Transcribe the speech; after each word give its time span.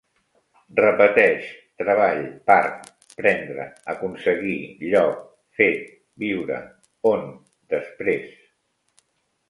Repeteix: 0.77 1.49
treball, 1.81 2.21
part, 2.53 2.89
prendre, 3.21 3.67
aconseguir, 3.95 4.57
lloc, 4.95 5.23
fet, 5.61 5.89
viure, 6.27 6.61
on, 7.15 7.27
després 7.79 8.31